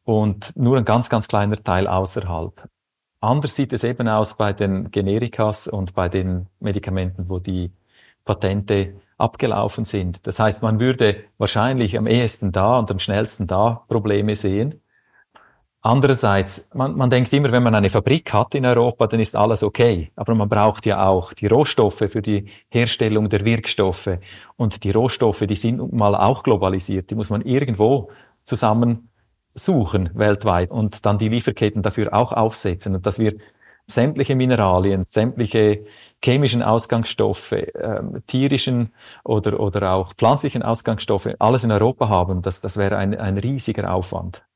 und 0.05 0.55
nur 0.57 0.76
ein 0.76 0.85
ganz, 0.85 1.09
ganz 1.09 1.29
kleiner 1.29 1.62
Teil 1.62 1.87
außerhalb. 1.87 2.69
Anders 3.21 3.55
sieht 3.55 3.73
es 3.73 3.85
eben 3.85 4.07
aus 4.09 4.37
bei 4.37 4.53
den 4.53 4.91
Generikas 4.91 5.67
und 5.67 5.95
bei 5.95 6.09
den 6.09 6.47
Medikamenten, 6.61 7.29
wo 7.29 7.38
die 7.38 7.71
Patente 8.25 8.95
abgelaufen 9.17 9.85
sind. 9.85 10.26
Das 10.26 10.38
heißt, 10.38 10.62
man 10.62 10.81
würde 10.81 11.25
wahrscheinlich 11.38 11.97
am 11.97 12.07
ehesten 12.07 12.53
da 12.53 12.79
und 12.79 12.91
am 12.91 12.99
schnellsten 12.99 13.47
da 13.47 13.85
Probleme 13.88 14.37
sehen. 14.37 14.81
Andererseits, 15.87 16.71
man, 16.73 16.97
man 16.97 17.11
denkt 17.11 17.31
immer, 17.35 17.53
wenn 17.53 17.62
man 17.62 17.75
eine 17.75 17.91
Fabrik 17.91 18.33
hat 18.33 18.55
in 18.55 18.64
Europa, 18.64 19.07
dann 19.07 19.21
ist 19.21 19.37
alles 19.37 19.62
okay. 19.62 20.11
Aber 20.17 20.35
man 20.35 20.49
braucht 20.49 20.87
ja 20.87 21.07
auch 21.07 21.35
die 21.35 21.47
Rohstoffe 21.47 22.05
für 22.09 22.23
die 22.23 22.49
Herstellung 22.71 23.29
der 23.29 23.45
Wirkstoffe. 23.45 24.09
Und 24.57 24.83
die 24.83 24.93
Rohstoffe, 24.93 25.41
die 25.47 25.57
sind 25.57 25.93
mal 25.93 26.14
auch 26.14 26.43
globalisiert. 26.43 27.11
Die 27.11 27.14
muss 27.14 27.29
man 27.29 27.43
irgendwo 27.43 28.09
zusammen 28.45 29.11
suchen 29.53 30.09
weltweit 30.14 30.71
und 30.71 31.05
dann 31.05 31.19
die 31.19 31.29
Lieferketten 31.29 31.83
dafür 31.83 32.14
auch 32.14 32.33
aufsetzen. 32.33 32.95
Und 32.95 33.05
dass 33.05 33.19
wir 33.19 33.35
sämtliche 33.87 34.37
Mineralien, 34.37 35.05
sämtliche 35.09 35.85
chemischen 36.25 36.62
Ausgangsstoffe, 36.62 37.53
ähm, 37.53 38.23
tierischen 38.26 38.95
oder, 39.23 39.61
oder 39.61 39.93
auch 39.93 40.14
pflanzlichen 40.14 40.62
Ausgangsstoffe, 40.62 41.29
alles 41.38 41.62
in 41.62 41.73
Europa 41.73 42.09
haben, 42.09 42.41
das, 42.41 42.62
das 42.62 42.79
wäre 42.79 42.97
ein, 42.97 43.14
ein 43.14 43.37
riesiger 43.37 43.93
Aufwand. 43.93 44.47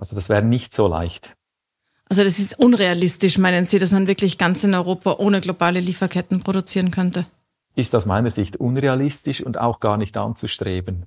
Also 0.00 0.16
das 0.16 0.30
wäre 0.30 0.42
nicht 0.42 0.72
so 0.72 0.88
leicht. 0.88 1.34
Also 2.08 2.24
das 2.24 2.38
ist 2.38 2.58
unrealistisch, 2.58 3.38
meinen 3.38 3.66
Sie, 3.66 3.78
dass 3.78 3.92
man 3.92 4.08
wirklich 4.08 4.38
ganz 4.38 4.64
in 4.64 4.74
Europa 4.74 5.16
ohne 5.18 5.40
globale 5.40 5.78
Lieferketten 5.78 6.40
produzieren 6.40 6.90
könnte? 6.90 7.26
Ist 7.76 7.94
aus 7.94 8.06
meiner 8.06 8.30
Sicht 8.30 8.56
unrealistisch 8.56 9.42
und 9.42 9.58
auch 9.58 9.78
gar 9.78 9.96
nicht 9.96 10.16
anzustreben. 10.16 11.06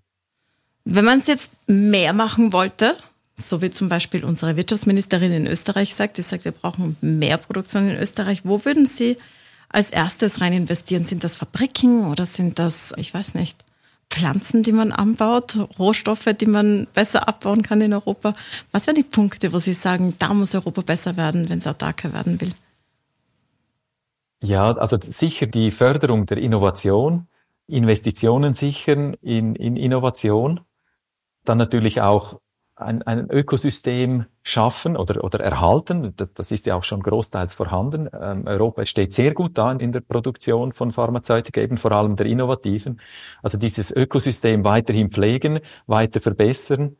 Wenn 0.85 1.03
man 1.03 1.19
es 1.19 1.27
jetzt 1.27 1.51
mehr 1.67 2.13
machen 2.13 2.53
wollte, 2.53 2.95
so 3.35 3.61
wie 3.61 3.71
zum 3.71 3.89
Beispiel 3.89 4.23
unsere 4.23 4.55
Wirtschaftsministerin 4.55 5.33
in 5.33 5.47
Österreich 5.47 5.95
sagt, 5.95 6.17
die 6.17 6.21
sagt, 6.21 6.45
wir 6.45 6.51
brauchen 6.51 6.95
mehr 7.01 7.37
Produktion 7.37 7.89
in 7.89 7.97
Österreich. 7.97 8.45
Wo 8.45 8.63
würden 8.63 8.85
Sie 8.85 9.17
als 9.69 9.89
erstes 9.89 10.39
rein 10.39 10.53
investieren? 10.53 11.03
Sind 11.03 11.23
das 11.23 11.35
Fabriken 11.35 12.05
oder 12.05 12.25
sind 12.25 12.59
das, 12.59 12.93
ich 12.95 13.13
weiß 13.13 13.33
nicht, 13.33 13.57
Pflanzen, 14.09 14.63
die 14.63 14.71
man 14.71 14.91
anbaut, 14.91 15.57
Rohstoffe, 15.79 16.29
die 16.39 16.45
man 16.45 16.87
besser 16.93 17.27
abbauen 17.27 17.63
kann 17.63 17.81
in 17.81 17.93
Europa? 17.93 18.33
Was 18.71 18.87
wären 18.87 18.95
die 18.95 19.03
Punkte, 19.03 19.53
wo 19.53 19.59
Sie 19.59 19.73
sagen, 19.73 20.15
da 20.19 20.33
muss 20.33 20.53
Europa 20.55 20.81
besser 20.81 21.17
werden, 21.17 21.49
wenn 21.49 21.59
es 21.59 21.67
autarker 21.67 22.13
werden 22.13 22.39
will? 22.39 22.53
Ja, 24.43 24.71
also 24.73 24.97
sicher 25.01 25.47
die 25.47 25.71
Förderung 25.71 26.25
der 26.25 26.37
Innovation, 26.37 27.27
Investitionen 27.67 28.53
sichern 28.53 29.15
in, 29.21 29.55
in 29.55 29.77
Innovation, 29.77 30.59
dann 31.45 31.57
natürlich 31.57 32.01
auch 32.01 32.39
ein, 32.75 33.03
ein 33.03 33.29
Ökosystem 33.29 34.25
schaffen 34.41 34.97
oder, 34.97 35.23
oder 35.23 35.39
erhalten. 35.39 36.13
Das, 36.17 36.33
das 36.33 36.51
ist 36.51 36.65
ja 36.65 36.75
auch 36.75 36.83
schon 36.83 37.01
großteils 37.01 37.53
vorhanden. 37.53 38.09
Ähm, 38.19 38.47
Europa 38.47 38.85
steht 38.85 39.13
sehr 39.13 39.33
gut 39.33 39.57
da 39.57 39.71
in 39.71 39.91
der 39.91 40.01
Produktion 40.01 40.71
von 40.71 40.91
Pharmazeutika, 40.91 41.61
eben 41.61 41.77
vor 41.77 41.91
allem 41.91 42.15
der 42.15 42.25
innovativen. 42.25 42.99
Also 43.41 43.57
dieses 43.57 43.91
Ökosystem 43.91 44.65
weiterhin 44.65 45.11
pflegen, 45.11 45.59
weiter 45.85 46.19
verbessern, 46.19 46.97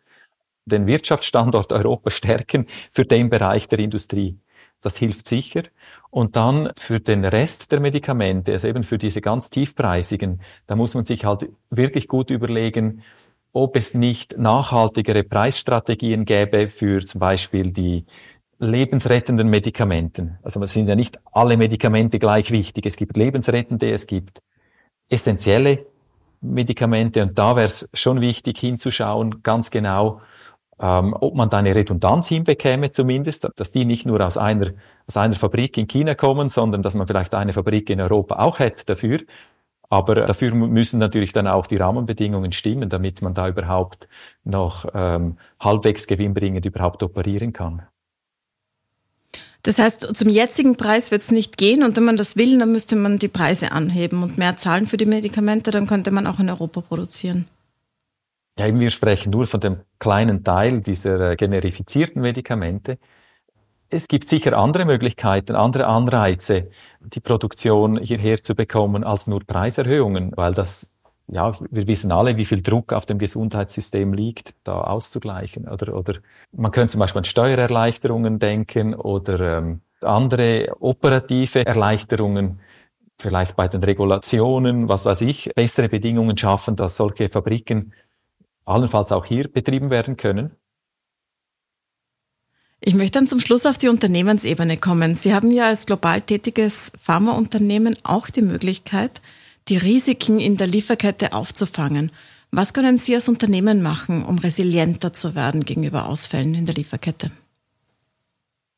den 0.66 0.88
Wirtschaftsstandort 0.88 1.74
Europa 1.74 2.10
stärken 2.10 2.68
für 2.92 3.06
den 3.06 3.30
Bereich 3.30 3.68
der 3.68 3.80
Industrie. 3.80 4.36
Das 4.82 4.98
hilft 4.98 5.28
sicher. 5.28 5.64
Und 6.10 6.36
dann 6.36 6.72
für 6.78 7.00
den 7.00 7.26
Rest 7.26 7.72
der 7.72 7.80
Medikamente, 7.80 8.52
also 8.52 8.68
eben 8.68 8.84
für 8.84 9.00
diese 9.00 9.22
ganz 9.22 9.50
tiefpreisigen, 9.50 10.42
da 10.68 10.76
muss 10.76 10.94
man 10.94 11.06
sich 11.06 11.26
halt 11.26 11.50
wirklich 11.72 12.08
gut 12.08 12.30
überlegen, 12.30 13.02
ob 13.54 13.76
es 13.76 13.94
nicht 13.94 14.38
nachhaltigere 14.38 15.24
Preisstrategien 15.24 16.26
gäbe 16.26 16.68
für 16.68 17.06
zum 17.06 17.20
Beispiel 17.20 17.72
die 17.72 18.06
lebensrettenden 18.58 19.50
Medikamenten. 19.50 20.40
Also 20.42 20.62
es 20.64 20.74
sind 20.74 20.90
ja 20.90 20.96
nicht 20.96 21.20
alle 21.32 21.56
Medikamente 21.58 22.18
gleich 22.20 22.52
wichtig. 22.52 22.86
Es 22.86 22.96
gibt 22.96 23.16
lebensrettende, 23.16 23.92
es 23.92 24.08
gibt 24.08 24.42
essentielle 25.10 25.86
Medikamente 26.42 27.22
und 27.22 27.38
da 27.38 27.56
wäre 27.56 27.66
es 27.66 27.88
schon 27.94 28.22
wichtig 28.22 28.58
hinzuschauen, 28.58 29.44
ganz 29.44 29.70
genau, 29.72 30.22
ähm, 30.80 31.16
ob 31.20 31.36
man 31.36 31.50
da 31.50 31.60
eine 31.60 31.76
Redundanz 31.76 32.28
hinbekäme 32.28 32.92
zumindest, 32.92 33.48
dass 33.56 33.72
die 33.72 33.86
nicht 33.86 34.06
nur 34.06 34.26
aus 34.26 34.38
einer, 34.38 34.72
aus 35.08 35.16
einer 35.16 35.36
Fabrik 35.36 35.78
in 35.78 35.88
China 35.88 36.16
kommen, 36.16 36.50
sondern 36.50 36.82
dass 36.82 36.96
man 36.96 37.08
vielleicht 37.08 37.34
eine 37.36 37.54
Fabrik 37.54 37.90
in 37.90 38.02
Europa 38.02 38.36
auch 38.40 38.60
hätte 38.60 38.86
dafür 38.86 39.20
aber 39.90 40.16
dafür 40.16 40.54
müssen 40.54 41.00
natürlich 41.00 41.34
dann 41.34 41.48
auch 41.48 41.68
die 41.68 41.78
Rahmenbedingungen 41.78 42.52
stimmen, 42.52 42.90
damit 42.90 43.22
man 43.22 43.34
da 43.34 43.48
überhaupt 43.48 44.08
noch 44.44 44.86
ähm, 44.94 45.38
halbwegs 45.60 46.08
gewinnbringend 46.08 46.66
überhaupt 46.66 47.04
operieren 47.04 47.54
kann. 47.54 47.84
Das 49.64 49.80
heißt, 49.80 50.16
zum 50.16 50.30
jetzigen 50.30 50.76
Preis 50.76 51.12
wird 51.12 51.22
es 51.22 51.32
nicht 51.32 51.58
gehen 51.58 51.84
und 51.84 51.96
wenn 51.96 52.04
man 52.04 52.18
das 52.18 52.36
will, 52.36 52.60
dann 52.60 52.74
müsste 52.74 52.98
man 52.98 53.18
die 53.18 53.30
Preise 53.30 53.72
anheben 53.72 54.22
und 54.22 54.38
mehr 54.38 54.58
zahlen 54.58 54.88
für 54.88 54.98
die 54.98 55.06
Medikamente, 55.06 55.72
dann 55.72 55.88
könnte 55.88 56.12
man 56.12 56.28
auch 56.28 56.40
in 56.40 56.50
Europa 56.50 56.82
produzieren. 56.82 57.46
Ja, 58.60 58.68
eben 58.68 58.80
wir 58.80 58.92
sprechen 58.92 59.32
nur 59.32 59.48
von 59.48 59.62
dem 59.62 59.78
kleinen 60.00 60.44
Teil 60.44 60.82
dieser 60.82 61.32
äh, 61.32 61.36
generifizierten 61.36 62.22
Medikamente. 62.22 63.00
Es 63.90 64.08
gibt 64.08 64.28
sicher 64.28 64.58
andere 64.58 64.86
Möglichkeiten, 64.86 65.56
andere 65.56 65.88
Anreize, 65.88 66.70
die 67.00 67.20
Produktion 67.20 68.00
hierher 68.00 68.42
zu 68.42 68.56
bekommen, 68.56 69.04
als 69.04 69.28
nur 69.28 69.42
Preiserhöhungen, 69.46 70.32
weil 70.36 70.54
das, 70.54 70.92
ja, 71.28 71.52
wir 71.70 71.88
wissen 71.88 72.12
alle, 72.12 72.38
wie 72.38 72.46
viel 72.46 72.62
Druck 72.62 72.92
auf 72.92 73.06
dem 73.06 73.20
Gesundheitssystem 73.20 74.14
liegt, 74.14 74.56
da 74.64 74.82
auszugleichen. 74.82 75.68
Oder, 75.68 75.96
oder 75.96 76.16
man 76.52 76.72
könnte 76.72 76.94
zum 76.94 77.00
Beispiel 77.00 77.20
an 77.20 77.26
Steuererleichterungen 77.26 78.40
denken 78.40 78.96
oder 78.96 79.58
ähm, 79.58 79.82
andere 80.02 80.76
operative 80.80 81.66
Erleichterungen, 81.66 82.60
vielleicht 83.20 83.56
bei 83.56 83.68
den 83.68 83.84
Regulationen, 83.84 84.90
was 84.90 85.06
weiß 85.06 85.22
ich, 85.22 85.52
bessere 85.56 85.90
Bedingungen 85.90 86.38
schaffen, 86.38 86.76
dass 86.76 86.98
solche 86.98 87.30
Fabriken 87.30 87.94
allenfalls 88.66 89.12
auch 89.12 89.26
hier 89.26 89.48
betrieben 89.52 89.90
werden 89.90 90.18
können. 90.18 90.56
Ich 92.86 92.96
möchte 92.96 93.18
dann 93.18 93.30
zum 93.30 93.40
Schluss 93.40 93.66
auf 93.66 93.78
die 93.78 93.88
Unternehmensebene 93.88 94.76
kommen. 94.76 95.16
Sie 95.16 95.34
haben 95.34 95.52
ja 95.52 95.68
als 95.68 95.86
global 95.86 96.20
tätiges 96.20 96.92
Pharmaunternehmen 97.02 97.96
auch 98.04 98.30
die 98.30 98.42
Möglichkeit, 98.42 99.22
die 99.70 99.78
Risiken 99.78 100.38
in 100.42 100.58
der 100.58 100.68
Lieferkette 100.68 101.32
aufzufangen. 101.32 102.12
Was 102.52 102.74
können 102.74 102.98
Sie 102.98 103.16
als 103.16 103.30
Unternehmen 103.30 103.82
machen, 103.82 104.26
um 104.26 104.38
resilienter 104.38 105.14
zu 105.14 105.34
werden 105.34 105.64
gegenüber 105.64 106.10
Ausfällen 106.10 106.54
in 106.56 106.66
der 106.66 106.76
Lieferkette? 106.76 107.32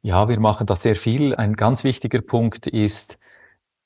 Ja, 0.03 0.29
wir 0.29 0.39
machen 0.39 0.67
da 0.67 0.75
sehr 0.75 0.95
viel. 0.95 1.33
Ein 1.33 1.55
ganz 1.55 1.83
wichtiger 1.83 2.21
Punkt 2.21 2.67
ist 2.67 3.17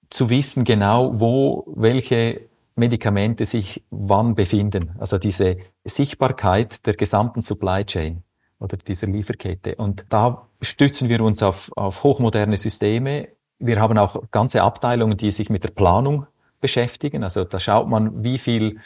zu 0.09 0.29
wissen 0.29 0.65
genau, 0.65 1.17
wo 1.21 1.63
welche 1.77 2.41
Medikamente 2.75 3.45
sich 3.45 3.85
wann 3.89 4.35
befinden. 4.35 4.95
Also 4.99 5.17
diese 5.17 5.59
Sichtbarkeit 5.85 6.85
der 6.85 6.95
gesamten 6.95 7.41
Supply 7.41 7.85
Chain 7.85 8.23
oder 8.59 8.77
dieser 8.77 9.07
Lieferkette. 9.07 9.75
Und 9.75 10.05
da 10.09 10.47
stützen 10.61 11.09
wir 11.09 11.21
uns 11.21 11.41
auf, 11.43 11.71
auf 11.75 12.03
hochmoderne 12.03 12.57
Systeme. 12.57 13.29
Wir 13.57 13.79
haben 13.79 13.97
auch 13.97 14.23
ganze 14.31 14.63
Abteilungen, 14.63 15.17
die 15.17 15.31
sich 15.31 15.49
mit 15.49 15.63
der 15.63 15.69
Planung 15.69 16.27
beschäftigen. 16.61 17.23
Also 17.23 17.43
da 17.45 17.59
schaut 17.59 17.87
man, 17.87 18.23
wie 18.23 18.37
viel 18.37 18.79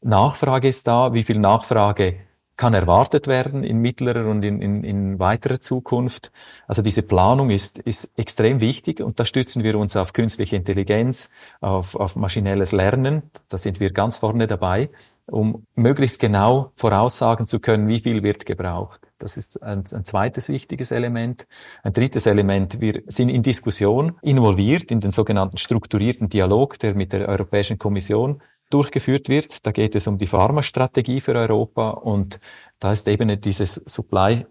Nachfrage 0.00 0.68
ist 0.68 0.86
da, 0.86 1.12
wie 1.12 1.22
viel 1.22 1.38
Nachfrage 1.38 2.16
kann 2.56 2.74
erwartet 2.74 3.26
werden 3.26 3.64
in 3.64 3.78
mittlerer 3.78 4.28
und 4.28 4.44
in, 4.44 4.60
in, 4.60 4.84
in 4.84 5.18
weiterer 5.18 5.60
Zukunft. 5.60 6.30
Also 6.66 6.82
diese 6.82 7.02
Planung 7.02 7.50
ist, 7.50 7.78
ist 7.78 8.16
extrem 8.18 8.60
wichtig 8.60 9.00
und 9.00 9.18
da 9.18 9.24
stützen 9.24 9.64
wir 9.64 9.78
uns 9.78 9.96
auf 9.96 10.12
künstliche 10.12 10.56
Intelligenz, 10.56 11.30
auf, 11.60 11.96
auf 11.96 12.14
maschinelles 12.14 12.72
Lernen. 12.72 13.30
Da 13.48 13.58
sind 13.58 13.80
wir 13.80 13.90
ganz 13.90 14.18
vorne 14.18 14.46
dabei, 14.46 14.90
um 15.26 15.66
möglichst 15.74 16.20
genau 16.20 16.72
voraussagen 16.76 17.46
zu 17.46 17.58
können, 17.58 17.88
wie 17.88 18.00
viel 18.00 18.22
wird 18.22 18.44
gebraucht. 18.44 19.01
Das 19.22 19.36
ist 19.36 19.62
ein, 19.62 19.84
ein, 19.92 20.04
zweites 20.04 20.48
wichtiges 20.48 20.90
Element. 20.90 21.46
Ein 21.84 21.92
drittes 21.92 22.26
Element, 22.26 22.80
wir 22.80 23.02
sind 23.06 23.28
in 23.28 23.42
Diskussion 23.42 24.18
involviert 24.20 24.90
in 24.90 24.98
den 24.98 25.12
sogenannten 25.12 25.58
strukturierten 25.58 26.28
Dialog, 26.28 26.78
der 26.80 26.96
mit 26.96 27.12
der 27.12 27.28
Europäischen 27.28 27.78
Kommission 27.78 28.42
durchgeführt 28.68 29.28
wird. 29.28 29.64
Da 29.64 29.70
geht 29.70 29.94
es 29.94 30.08
um 30.08 30.18
die 30.18 30.26
Pharmastrategie 30.26 31.20
für 31.20 31.34
Europa 31.34 31.90
und 31.90 32.40
da 32.80 32.92
ist 32.92 33.06
eben 33.06 33.40
dieses 33.40 33.74
Supply 33.86 34.44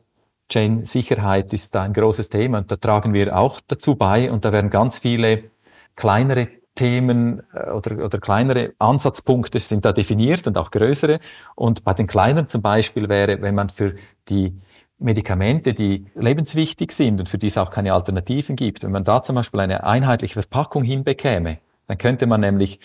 Chain 0.47 0.85
Sicherheit 0.85 1.51
ist 1.53 1.75
da 1.75 1.83
ein 1.83 1.93
großes 1.93 2.29
Thema 2.29 2.59
und 2.59 2.71
da 2.71 2.77
tragen 2.77 3.13
wir 3.13 3.37
auch 3.37 3.59
dazu 3.67 3.95
bei 3.95 4.31
und 4.31 4.45
da 4.45 4.53
werden 4.53 4.69
ganz 4.69 4.99
viele 4.99 5.51
kleinere 5.95 6.47
Themen 6.81 7.43
äh, 7.53 7.69
oder, 7.69 8.03
oder 8.03 8.17
kleinere 8.17 8.73
Ansatzpunkte 8.79 9.59
sind 9.59 9.85
da 9.85 9.93
definiert 9.93 10.47
und 10.47 10.57
auch 10.57 10.71
größere. 10.71 11.19
Und 11.55 11.83
bei 11.83 11.93
den 11.93 12.07
kleinen 12.07 12.47
zum 12.47 12.63
Beispiel 12.63 13.07
wäre, 13.07 13.39
wenn 13.41 13.53
man 13.53 13.69
für 13.69 13.93
die 14.29 14.59
Medikamente, 14.97 15.73
die 15.73 16.05
lebenswichtig 16.15 16.91
sind 16.91 17.19
und 17.19 17.29
für 17.29 17.37
die 17.37 17.47
es 17.47 17.57
auch 17.57 17.69
keine 17.69 17.93
Alternativen 17.93 18.55
gibt, 18.55 18.83
wenn 18.83 18.91
man 18.91 19.03
da 19.03 19.21
zum 19.21 19.35
Beispiel 19.35 19.59
eine 19.59 19.83
einheitliche 19.83 20.33
Verpackung 20.33 20.83
hinbekäme, 20.83 21.59
dann 21.87 21.97
könnte 21.97 22.25
man 22.25 22.41
nämlich 22.41 22.79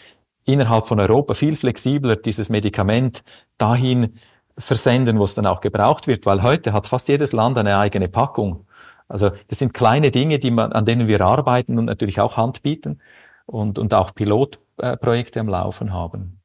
innerhalb 0.45 0.87
von 0.87 1.01
Europa 1.01 1.35
viel 1.35 1.57
flexibler 1.57 2.17
dieses 2.17 2.49
Medikament 2.51 3.23
dahin 3.59 4.15
versenden, 4.59 5.19
wo 5.19 5.25
es 5.25 5.35
dann 5.35 5.47
auch 5.47 5.61
gebraucht 5.61 6.07
wird, 6.07 6.27
weil 6.27 6.43
heute 6.43 6.73
hat 6.73 6.87
fast 6.87 7.09
jedes 7.09 7.33
Land 7.33 7.59
eine 7.59 7.79
eigene 7.79 8.09
Packung. 8.09 8.67
Also 9.09 9.31
das 9.49 9.59
sind 9.59 9.73
kleine 9.73 10.11
Dinge, 10.11 10.39
die 10.39 10.51
man, 10.51 10.73
an 10.73 10.85
denen 10.85 11.09
wir 11.09 11.21
arbeiten 11.21 11.79
und 11.79 11.87
natürlich 11.87 12.21
auch 12.21 12.37
Hand 12.37 12.63
bieten 12.63 13.01
und, 13.47 13.79
und 13.79 13.95
auch 13.95 14.15
Pilotprojekte 14.15 15.41
am 15.41 15.49
Laufen 15.49 15.93
haben. 15.93 16.41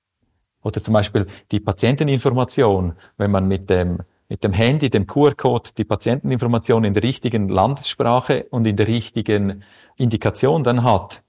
Oder 0.64 0.82
zum 0.82 0.94
Beispiel 0.94 1.28
die 1.52 1.60
Patienteninformation, 1.60 2.94
wenn 3.18 3.32
man 3.32 3.48
mit 3.48 3.70
dem, 3.70 4.00
mit 4.30 4.44
dem 4.44 4.54
Handy, 4.54 4.90
dem 4.90 5.08
QR-Code, 5.08 5.72
die 5.78 5.84
Patienteninformation 5.84 6.84
in 6.84 6.94
der 6.94 7.04
richtigen 7.04 7.50
Landessprache 7.50 8.46
und 8.52 8.66
in 8.66 8.76
der 8.76 8.88
richtigen 8.88 9.64
Indikation 9.98 10.64
dann 10.64 10.84
hat, 10.84 11.22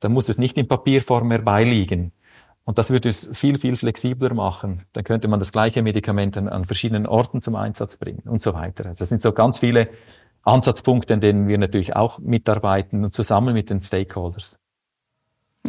dann 0.00 0.12
muss 0.12 0.28
es 0.28 0.38
nicht 0.38 0.58
in 0.58 0.68
Papierform 0.68 1.28
mehr 1.28 1.40
beiliegen. 1.40 2.12
Und 2.64 2.78
das 2.78 2.90
würde 2.90 3.08
es 3.08 3.30
viel, 3.34 3.58
viel 3.58 3.76
flexibler 3.76 4.34
machen. 4.34 4.82
Dann 4.92 5.04
könnte 5.04 5.28
man 5.28 5.38
das 5.38 5.52
gleiche 5.52 5.82
Medikament 5.82 6.36
an, 6.36 6.48
an 6.48 6.64
verschiedenen 6.64 7.06
Orten 7.06 7.42
zum 7.42 7.56
Einsatz 7.56 7.96
bringen 7.96 8.22
und 8.24 8.42
so 8.42 8.54
weiter. 8.54 8.86
Also 8.86 9.00
das 9.00 9.08
sind 9.10 9.22
so 9.22 9.32
ganz 9.32 9.58
viele 9.58 9.88
Ansatzpunkte, 10.42 11.14
an 11.14 11.20
denen 11.20 11.48
wir 11.48 11.58
natürlich 11.58 11.96
auch 11.96 12.18
mitarbeiten 12.18 13.04
und 13.04 13.14
zusammen 13.14 13.54
mit 13.54 13.70
den 13.70 13.82
Stakeholders. 13.82 14.58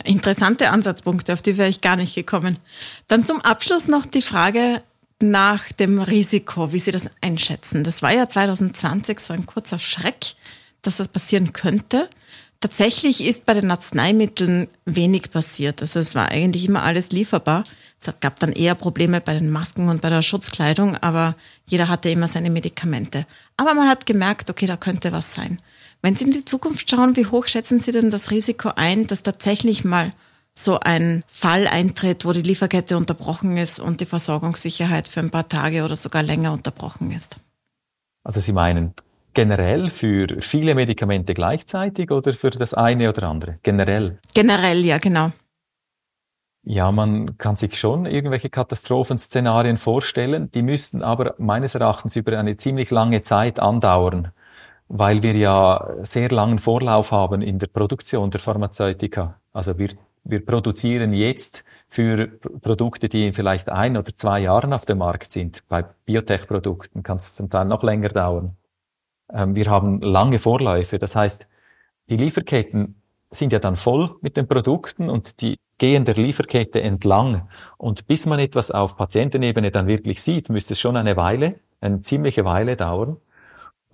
Interessante 0.03 0.71
Ansatzpunkte, 0.71 1.33
auf 1.33 1.41
die 1.41 1.57
wäre 1.57 1.69
ich 1.69 1.81
gar 1.81 1.95
nicht 1.95 2.15
gekommen. 2.15 2.57
Dann 3.07 3.25
zum 3.25 3.39
Abschluss 3.41 3.87
noch 3.87 4.05
die 4.05 4.21
Frage 4.21 4.81
nach 5.21 5.71
dem 5.71 5.99
Risiko, 5.99 6.73
wie 6.73 6.79
Sie 6.79 6.91
das 6.91 7.09
einschätzen. 7.21 7.83
Das 7.83 8.01
war 8.01 8.13
ja 8.13 8.27
2020 8.27 9.19
so 9.19 9.33
ein 9.33 9.45
kurzer 9.45 9.79
Schreck, 9.79 10.35
dass 10.81 10.97
das 10.97 11.07
passieren 11.07 11.53
könnte. 11.53 12.09
Tatsächlich 12.59 13.25
ist 13.25 13.45
bei 13.45 13.53
den 13.53 13.71
Arzneimitteln 13.71 14.67
wenig 14.85 15.31
passiert. 15.31 15.81
Also 15.81 15.99
es 15.99 16.15
war 16.15 16.29
eigentlich 16.29 16.65
immer 16.65 16.83
alles 16.83 17.09
lieferbar. 17.09 17.63
Es 17.99 18.11
gab 18.19 18.39
dann 18.39 18.51
eher 18.51 18.75
Probleme 18.75 19.21
bei 19.21 19.33
den 19.33 19.49
Masken 19.49 19.87
und 19.87 20.01
bei 20.01 20.09
der 20.09 20.21
Schutzkleidung, 20.21 20.97
aber 20.97 21.35
jeder 21.65 21.87
hatte 21.87 22.09
immer 22.09 22.27
seine 22.27 22.49
Medikamente. 22.49 23.25
Aber 23.55 23.73
man 23.73 23.87
hat 23.87 24.05
gemerkt, 24.05 24.49
okay, 24.49 24.67
da 24.67 24.77
könnte 24.77 25.11
was 25.11 25.33
sein. 25.33 25.59
Wenn 26.05 26.15
Sie 26.15 26.25
in 26.25 26.29
die 26.29 26.45
Zukunft 26.45 26.87
schauen, 26.87 27.15
wie 27.15 27.25
hoch 27.25 27.47
schätzen 27.47 27.79
Sie 27.79 27.91
denn 27.91 28.11
das 28.11 28.29
Risiko 28.29 28.69
ein, 28.75 29.07
dass 29.07 29.23
tatsächlich 29.23 29.83
mal 29.83 30.13
so 30.53 30.79
ein 30.79 31.23
Fall 31.27 31.67
eintritt, 31.67 32.25
wo 32.25 32.31
die 32.31 32.43
Lieferkette 32.43 32.95
unterbrochen 32.95 33.57
ist 33.57 33.79
und 33.79 34.01
die 34.01 34.05
Versorgungssicherheit 34.05 35.07
für 35.07 35.21
ein 35.21 35.31
paar 35.31 35.49
Tage 35.49 35.83
oder 35.83 35.95
sogar 35.95 36.21
länger 36.21 36.53
unterbrochen 36.53 37.09
ist? 37.09 37.37
Also 38.23 38.39
Sie 38.39 38.53
meinen 38.53 38.93
generell 39.33 39.89
für 39.89 40.27
viele 40.41 40.75
Medikamente 40.75 41.33
gleichzeitig 41.33 42.11
oder 42.11 42.33
für 42.33 42.51
das 42.51 42.75
eine 42.75 43.09
oder 43.09 43.23
andere? 43.23 43.55
Generell? 43.63 44.19
Generell, 44.35 44.85
ja, 44.85 44.99
genau. 44.99 45.31
Ja, 46.61 46.91
man 46.91 47.39
kann 47.39 47.55
sich 47.55 47.79
schon 47.79 48.05
irgendwelche 48.05 48.51
Katastrophenszenarien 48.51 49.77
vorstellen. 49.77 50.51
Die 50.51 50.61
müssten 50.61 51.01
aber 51.01 51.33
meines 51.39 51.73
Erachtens 51.73 52.15
über 52.15 52.37
eine 52.37 52.57
ziemlich 52.57 52.91
lange 52.91 53.23
Zeit 53.23 53.59
andauern, 53.59 54.31
weil 54.87 55.23
wir 55.23 55.35
ja 55.35 55.87
sehr 56.03 56.29
langen 56.29 56.59
Vorlauf 56.59 57.11
haben 57.11 57.41
in 57.41 57.59
der 57.59 57.67
Produktion 57.67 58.31
der 58.31 58.39
Pharmazeutika. 58.39 59.39
Also 59.53 59.77
wir, 59.77 59.89
wir 60.23 60.45
produzieren 60.45 61.13
jetzt 61.13 61.63
für 61.87 62.27
Produkte, 62.61 63.09
die 63.09 63.27
in 63.27 63.33
vielleicht 63.33 63.69
ein 63.69 63.97
oder 63.97 64.15
zwei 64.15 64.39
Jahren 64.41 64.73
auf 64.73 64.85
dem 64.85 64.99
Markt 64.99 65.31
sind. 65.31 65.63
Bei 65.69 65.83
Biotech-Produkten 66.05 67.03
kann 67.03 67.17
es 67.17 67.33
zum 67.35 67.49
Teil 67.49 67.65
noch 67.65 67.83
länger 67.83 68.09
dauern. 68.09 68.55
Ähm, 69.31 69.55
wir 69.55 69.67
haben 69.67 70.01
lange 70.01 70.39
Vorläufe. 70.39 70.99
Das 70.99 71.15
heißt, 71.15 71.47
die 72.09 72.17
Lieferketten 72.17 73.01
sind 73.31 73.53
ja 73.53 73.59
dann 73.59 73.75
voll 73.75 74.15
mit 74.21 74.37
den 74.37 74.47
Produkten 74.47 75.09
und 75.09 75.41
die 75.41 75.57
gehen 75.77 76.05
der 76.05 76.15
Lieferkette 76.15 76.81
entlang. 76.81 77.49
Und 77.77 78.07
bis 78.07 78.25
man 78.25 78.39
etwas 78.39 78.71
auf 78.71 78.95
Patientenebene 78.95 79.71
dann 79.71 79.87
wirklich 79.87 80.21
sieht, 80.21 80.49
müsste 80.49 80.73
es 80.73 80.79
schon 80.79 80.95
eine 80.95 81.17
Weile, 81.17 81.59
eine 81.81 82.01
ziemliche 82.01 82.45
Weile 82.45 82.75
dauern. 82.75 83.17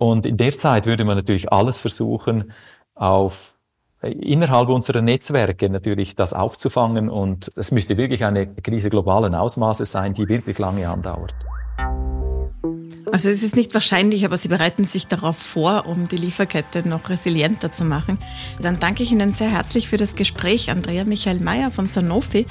Und 0.02 0.26
in 0.26 0.36
der 0.36 0.58
Zeit 0.58 0.86
würde 0.86 1.04
man 1.04 1.16
natürlich 1.16 1.52
alles 1.52 1.78
versuchen, 1.78 2.50
auf 2.96 3.54
innerhalb 4.02 4.68
unserer 4.68 5.00
Netzwerke 5.00 5.70
natürlich 5.70 6.16
das 6.16 6.32
aufzufangen 6.32 7.08
und 7.08 7.52
es 7.54 7.70
müsste 7.70 7.96
wirklich 7.96 8.24
eine 8.24 8.48
Krise 8.48 8.90
globalen 8.90 9.36
Ausmaßes 9.36 9.92
sein, 9.92 10.12
die 10.12 10.28
wirklich 10.28 10.58
lange 10.58 10.88
andauert. 10.88 11.36
Also 13.12 13.28
es 13.28 13.44
ist 13.44 13.54
nicht 13.54 13.74
wahrscheinlich, 13.74 14.24
aber 14.24 14.36
Sie 14.36 14.48
bereiten 14.48 14.84
sich 14.84 15.06
darauf 15.06 15.36
vor, 15.36 15.86
um 15.86 16.08
die 16.08 16.16
Lieferkette 16.16 16.88
noch 16.88 17.08
resilienter 17.08 17.70
zu 17.70 17.84
machen. 17.84 18.18
Dann 18.60 18.80
danke 18.80 19.04
ich 19.04 19.12
Ihnen 19.12 19.32
sehr 19.32 19.52
herzlich 19.52 19.88
für 19.88 19.98
das 19.98 20.16
Gespräch, 20.16 20.68
Andrea 20.68 21.04
Michael 21.04 21.38
Mayer 21.38 21.70
von 21.70 21.86
Sanofi. 21.86 22.46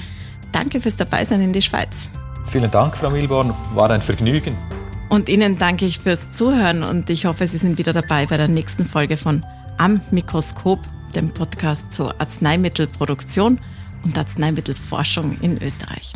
Danke 0.52 0.80
fürs 0.80 0.96
Dabeisein 0.96 1.42
in 1.42 1.52
die 1.52 1.60
Schweiz. 1.60 2.08
Vielen 2.46 2.70
Dank, 2.70 2.96
Frau 2.96 3.10
Milborn. 3.10 3.52
War 3.74 3.90
ein 3.90 4.00
Vergnügen. 4.00 4.56
Und 5.12 5.28
Ihnen 5.28 5.58
danke 5.58 5.84
ich 5.84 5.98
fürs 5.98 6.30
Zuhören 6.30 6.82
und 6.82 7.10
ich 7.10 7.26
hoffe, 7.26 7.46
Sie 7.46 7.58
sind 7.58 7.76
wieder 7.76 7.92
dabei 7.92 8.24
bei 8.24 8.38
der 8.38 8.48
nächsten 8.48 8.86
Folge 8.86 9.18
von 9.18 9.44
Am 9.76 10.00
Mikroskop, 10.10 10.80
dem 11.14 11.34
Podcast 11.34 11.92
zur 11.92 12.18
Arzneimittelproduktion 12.18 13.60
und 14.04 14.16
Arzneimittelforschung 14.16 15.36
in 15.42 15.62
Österreich. 15.62 16.14